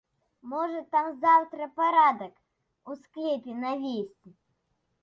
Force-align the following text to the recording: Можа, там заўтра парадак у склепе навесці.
Можа, 0.53 0.79
там 0.95 1.11
заўтра 1.25 1.67
парадак 1.81 2.35
у 2.39 2.91
склепе 3.05 3.61
навесці. 3.67 4.37